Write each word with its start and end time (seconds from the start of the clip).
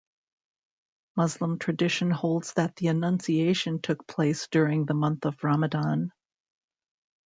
Muslim 1.15 1.59
tradition 1.59 2.09
holds 2.09 2.53
that 2.53 2.75
the 2.75 2.87
Annunciation 2.87 3.79
took 3.79 4.07
place 4.07 4.47
during 4.47 4.87
the 4.87 4.95
month 4.95 5.27
of 5.27 5.43
Ramadan. 5.43 6.11